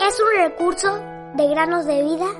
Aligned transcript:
Es 0.00 0.20
un 0.20 0.28
recurso 0.44 1.00
de 1.34 1.48
granosdevida.cl. 1.48 2.30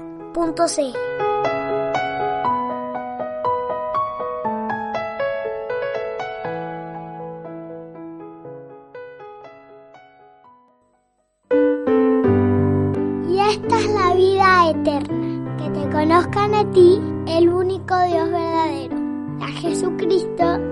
Y 13.28 13.40
esta 13.40 13.76
es 13.76 13.92
la 13.92 14.14
vida 14.14 14.70
eterna, 14.70 15.56
que 15.58 15.68
te 15.70 15.90
conozcan 15.90 16.54
a 16.54 16.70
ti, 16.70 17.00
el 17.26 17.48
único 17.48 18.00
Dios 18.04 18.30
verdadero, 18.30 18.96
a 19.42 19.48
Jesucristo, 19.48 20.67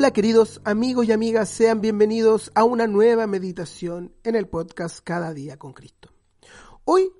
Hola 0.00 0.14
queridos 0.14 0.62
amigos 0.64 1.06
y 1.06 1.12
amigas, 1.12 1.50
sean 1.50 1.82
bienvenidos 1.82 2.50
a 2.54 2.64
una 2.64 2.86
nueva 2.86 3.26
meditación 3.26 4.14
en 4.24 4.34
el 4.34 4.48
podcast 4.48 5.00
Cada 5.04 5.34
día 5.34 5.58
con 5.58 5.74
Cristo. 5.74 6.08
Hoy 6.86 7.12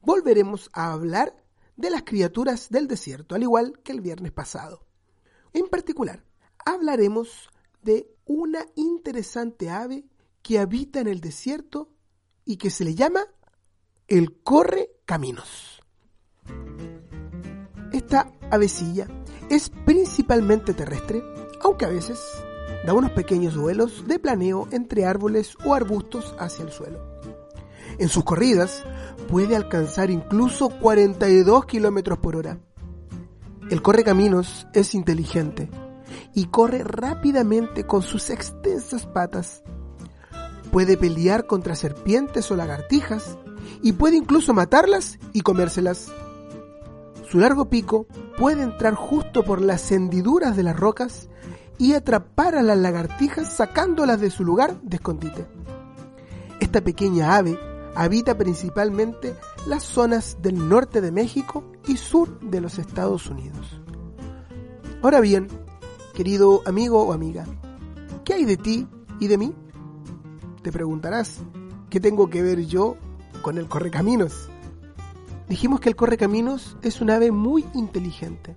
volveremos 0.00 0.68
a 0.72 0.92
hablar 0.92 1.36
de 1.76 1.90
las 1.90 2.02
criaturas 2.02 2.70
del 2.70 2.88
desierto, 2.88 3.36
al 3.36 3.44
igual 3.44 3.78
que 3.84 3.92
el 3.92 4.00
viernes 4.00 4.32
pasado. 4.32 4.84
En 5.52 5.68
particular, 5.68 6.24
hablaremos 6.66 7.50
de 7.82 8.12
una 8.24 8.66
interesante 8.74 9.70
ave 9.70 10.04
que 10.42 10.58
habita 10.58 10.98
en 10.98 11.06
el 11.06 11.20
desierto 11.20 11.92
y 12.44 12.56
que 12.56 12.70
se 12.70 12.82
le 12.82 12.96
llama 12.96 13.20
el 14.08 14.42
corre 14.42 14.90
caminos. 15.04 15.80
Esta 17.92 18.32
avecilla 18.50 19.06
es 19.48 19.70
principalmente 19.86 20.74
terrestre, 20.74 21.22
aunque 21.64 21.86
a 21.86 21.88
veces 21.88 22.20
da 22.86 22.92
unos 22.92 23.10
pequeños 23.12 23.56
vuelos 23.56 24.06
de 24.06 24.18
planeo 24.18 24.68
entre 24.70 25.06
árboles 25.06 25.56
o 25.64 25.74
arbustos 25.74 26.34
hacia 26.38 26.64
el 26.64 26.70
suelo. 26.70 27.00
En 27.98 28.08
sus 28.08 28.22
corridas 28.24 28.84
puede 29.28 29.56
alcanzar 29.56 30.10
incluso 30.10 30.68
42 30.68 31.64
kilómetros 31.64 32.18
por 32.18 32.36
hora. 32.36 32.58
El 33.70 33.80
correcaminos 33.80 34.66
es 34.74 34.94
inteligente 34.94 35.70
y 36.34 36.46
corre 36.46 36.84
rápidamente 36.84 37.84
con 37.84 38.02
sus 38.02 38.28
extensas 38.28 39.06
patas. 39.06 39.62
Puede 40.70 40.98
pelear 40.98 41.46
contra 41.46 41.76
serpientes 41.76 42.50
o 42.50 42.56
lagartijas 42.56 43.38
y 43.80 43.92
puede 43.92 44.16
incluso 44.16 44.52
matarlas 44.52 45.18
y 45.32 45.40
comérselas. 45.40 46.12
Su 47.30 47.38
largo 47.38 47.70
pico 47.70 48.06
puede 48.36 48.62
entrar 48.62 48.94
justo 48.94 49.44
por 49.44 49.62
las 49.62 49.90
hendiduras 49.90 50.56
de 50.56 50.62
las 50.62 50.76
rocas 50.76 51.30
y 51.78 51.94
atrapar 51.94 52.56
a 52.56 52.62
las 52.62 52.78
lagartijas 52.78 53.52
sacándolas 53.52 54.20
de 54.20 54.30
su 54.30 54.44
lugar 54.44 54.80
de 54.82 54.96
escondite. 54.96 55.46
Esta 56.60 56.80
pequeña 56.80 57.36
ave 57.36 57.58
habita 57.94 58.36
principalmente 58.36 59.34
las 59.66 59.82
zonas 59.82 60.38
del 60.40 60.68
norte 60.68 61.00
de 61.00 61.12
México 61.12 61.64
y 61.86 61.96
sur 61.96 62.40
de 62.40 62.60
los 62.60 62.78
Estados 62.78 63.28
Unidos. 63.28 63.80
Ahora 65.02 65.20
bien, 65.20 65.48
querido 66.14 66.62
amigo 66.66 67.02
o 67.02 67.12
amiga, 67.12 67.44
¿qué 68.24 68.34
hay 68.34 68.44
de 68.44 68.56
ti 68.56 68.88
y 69.20 69.28
de 69.28 69.38
mí? 69.38 69.54
Te 70.62 70.72
preguntarás, 70.72 71.42
¿qué 71.90 72.00
tengo 72.00 72.30
que 72.30 72.42
ver 72.42 72.66
yo 72.66 72.96
con 73.42 73.58
el 73.58 73.68
correcaminos? 73.68 74.48
Dijimos 75.48 75.80
que 75.80 75.90
el 75.90 75.96
correcaminos 75.96 76.76
es 76.82 77.00
un 77.00 77.10
ave 77.10 77.30
muy 77.30 77.66
inteligente. 77.74 78.56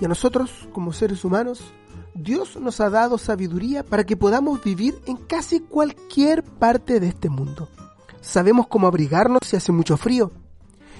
Y 0.00 0.04
a 0.04 0.08
nosotros, 0.08 0.68
como 0.72 0.92
seres 0.92 1.24
humanos, 1.24 1.72
Dios 2.14 2.56
nos 2.60 2.80
ha 2.80 2.90
dado 2.90 3.16
sabiduría 3.16 3.82
para 3.84 4.04
que 4.04 4.16
podamos 4.16 4.62
vivir 4.62 5.00
en 5.06 5.16
casi 5.16 5.60
cualquier 5.60 6.42
parte 6.42 7.00
de 7.00 7.08
este 7.08 7.30
mundo. 7.30 7.68
Sabemos 8.20 8.66
cómo 8.68 8.86
abrigarnos 8.86 9.40
si 9.44 9.56
hace 9.56 9.72
mucho 9.72 9.96
frío. 9.96 10.30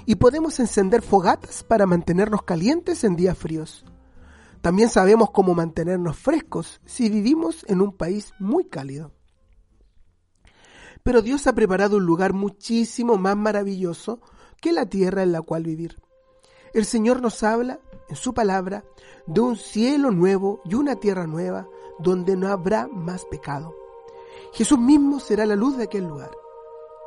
Y 0.07 0.17
podemos 0.17 0.59
encender 0.59 1.03
fogatas 1.03 1.63
para 1.63 1.87
mantenernos 1.87 2.43
calientes 2.43 3.05
en 3.05 3.15
días 3.15 3.39
fríos. 3.39 3.85
También 4.61 4.89
sabemos 4.89 5.31
cómo 5.31 5.55
mantenernos 5.55 6.17
frescos 6.17 6.81
si 6.87 7.09
vivimos 7.09 7.65
en 7.69 7.81
un 7.81 7.93
país 7.93 8.33
muy 8.39 8.65
cálido. 8.65 9.13
Pero 11.03 11.21
Dios 11.21 11.47
ha 11.47 11.55
preparado 11.55 11.99
un 11.99 12.07
lugar 12.07 12.33
muchísimo 12.33 13.17
más 13.17 13.37
maravilloso 13.37 14.21
que 14.61 14.73
la 14.73 14.87
tierra 14.87 15.23
en 15.23 15.33
la 15.33 15.43
cual 15.43 15.65
vivir. 15.65 16.01
El 16.75 16.85
Señor 16.85 17.21
nos 17.21 17.43
habla 17.43 17.81
en 18.13 18.17
su 18.17 18.35
palabra 18.35 18.85
de 19.27 19.41
un 19.41 19.57
cielo 19.57 20.11
nuevo 20.11 20.61
y 20.67 20.75
una 20.75 20.97
tierra 20.97 21.27
nueva 21.27 21.67
donde 21.99 22.37
no 22.37 22.49
habrá 22.49 22.87
más 22.87 23.25
pecado. 23.25 23.75
Jesús 24.53 24.79
mismo 24.79 25.19
será 25.19 25.47
la 25.47 25.57
luz 25.57 25.79
de 25.79 25.85
aquel 25.85 26.05
lugar. 26.05 26.31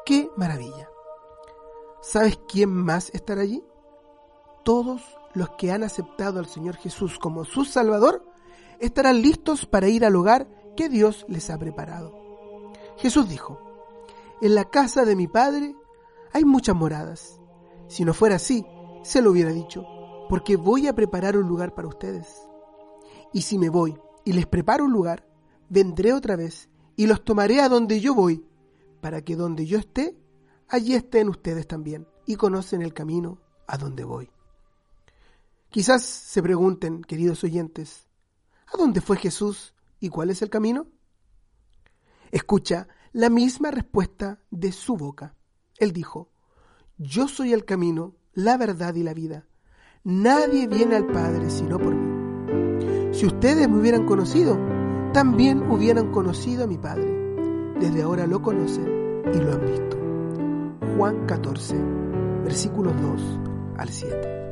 ¡Qué 0.04 0.32
maravilla! 0.36 0.90
¿Sabes 2.02 2.40
quién 2.48 2.72
más 2.72 3.12
estará 3.14 3.44
allí? 3.44 3.64
Todos 4.64 5.04
los 5.36 5.52
que 5.52 5.72
han 5.72 5.84
aceptado 5.84 6.40
al 6.40 6.48
Señor 6.48 6.76
Jesús 6.78 7.20
como 7.20 7.46
su 7.46 7.66
Salvador 7.66 8.26
estarán 8.80 9.22
listos 9.22 9.68
para 9.68 9.88
ir 9.88 10.06
al 10.06 10.16
hogar 10.16 10.48
que 10.76 10.90
Dios 10.90 11.24
les 11.30 11.52
ha 11.52 11.60
preparado. 11.60 12.18
Jesús 12.98 13.30
dijo, 13.30 13.60
en 14.42 14.56
la 14.56 14.66
casa 14.66 15.06
de 15.06 15.16
mi 15.16 15.28
Padre 15.28 15.76
hay 16.34 16.46
muchas 16.46 16.76
moradas. 16.76 17.40
Si 17.90 18.04
no 18.04 18.16
fuera 18.16 18.38
así, 18.38 18.66
se 19.04 19.22
lo 19.22 19.30
hubiera 19.30 19.52
dicho, 19.52 19.86
porque 20.30 20.56
voy 20.56 20.88
a 20.88 20.96
preparar 20.96 21.38
un 21.38 21.48
lugar 21.48 21.74
para 21.74 21.88
ustedes. 21.88 22.42
Y 23.34 23.42
si 23.42 23.58
me 23.58 23.70
voy 23.70 23.98
y 24.24 24.34
les 24.34 24.46
preparo 24.46 24.86
un 24.86 24.92
lugar, 24.92 25.28
vendré 25.70 26.14
otra 26.14 26.36
vez 26.36 26.70
y 26.96 27.08
los 27.08 27.24
tomaré 27.24 27.62
a 27.62 27.70
donde 27.70 28.00
yo 28.00 28.14
voy, 28.14 28.46
para 29.02 29.22
que 29.22 29.36
donde 29.36 29.66
yo 29.66 29.78
esté, 29.78 30.18
allí 30.68 30.94
estén 30.96 31.30
ustedes 31.30 31.68
también 31.68 32.08
y 32.26 32.36
conocen 32.36 32.82
el 32.82 32.94
camino 32.94 33.40
a 33.68 33.78
donde 33.78 34.04
voy. 34.04 34.30
Quizás 35.70 36.04
se 36.04 36.42
pregunten, 36.42 37.02
queridos 37.02 37.44
oyentes, 37.44 38.08
¿a 38.74 38.78
dónde 38.78 39.02
fue 39.02 39.18
Jesús 39.18 39.74
y 40.00 40.10
cuál 40.10 40.30
es 40.30 40.42
el 40.42 40.50
camino? 40.50 40.88
Escucha 42.32 42.88
la 43.12 43.30
misma 43.30 43.72
respuesta 43.72 44.42
de 44.52 44.72
su 44.72 44.96
boca. 44.96 45.36
Él 45.78 45.92
dijo, 45.92 46.30
yo 46.98 47.28
soy 47.28 47.54
el 47.54 47.66
camino, 47.66 48.16
la 48.34 48.58
verdad 48.58 48.96
y 48.96 49.04
la 49.04 49.14
vida. 49.14 49.46
Nadie 50.08 50.68
viene 50.68 50.98
al 50.98 51.08
Padre 51.08 51.50
sino 51.50 51.80
por 51.80 51.96
mí. 51.96 53.12
Si 53.12 53.26
ustedes 53.26 53.68
me 53.68 53.80
hubieran 53.80 54.06
conocido, 54.06 54.56
también 55.14 55.64
hubieran 55.72 56.12
conocido 56.12 56.66
a 56.66 56.68
mi 56.68 56.78
Padre. 56.78 57.12
Desde 57.80 58.04
ahora 58.04 58.28
lo 58.28 58.40
conocen 58.40 59.24
y 59.34 59.38
lo 59.40 59.54
han 59.54 59.66
visto. 59.66 59.98
Juan 60.96 61.26
14, 61.26 61.76
versículos 62.44 62.94
2 63.02 63.40
al 63.78 63.90
7. 63.90 64.45